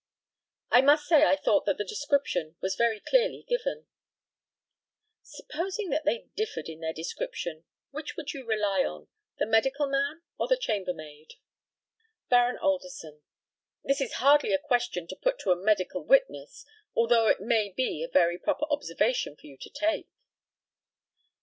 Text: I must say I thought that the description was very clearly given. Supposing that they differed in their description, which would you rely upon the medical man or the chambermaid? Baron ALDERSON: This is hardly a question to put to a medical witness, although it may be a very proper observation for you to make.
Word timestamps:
I 0.71 0.81
must 0.81 1.05
say 1.07 1.23
I 1.25 1.35
thought 1.35 1.67
that 1.67 1.77
the 1.77 1.83
description 1.85 2.55
was 2.59 2.73
very 2.73 2.99
clearly 2.99 3.45
given. 3.47 3.85
Supposing 5.21 5.89
that 5.91 6.05
they 6.05 6.27
differed 6.35 6.67
in 6.67 6.79
their 6.79 6.91
description, 6.91 7.65
which 7.91 8.15
would 8.17 8.33
you 8.33 8.43
rely 8.43 8.79
upon 8.79 9.09
the 9.37 9.45
medical 9.45 9.87
man 9.87 10.23
or 10.39 10.47
the 10.47 10.57
chambermaid? 10.57 11.35
Baron 12.29 12.57
ALDERSON: 12.57 13.21
This 13.83 14.01
is 14.01 14.13
hardly 14.13 14.53
a 14.53 14.57
question 14.57 15.05
to 15.05 15.15
put 15.15 15.37
to 15.41 15.51
a 15.51 15.55
medical 15.55 16.03
witness, 16.03 16.65
although 16.95 17.27
it 17.27 17.39
may 17.39 17.69
be 17.69 18.01
a 18.01 18.07
very 18.11 18.39
proper 18.39 18.65
observation 18.71 19.35
for 19.35 19.45
you 19.45 19.55
to 19.55 19.69
make. 19.83 20.07